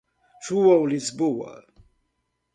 [0.47, 1.61] João Lisboa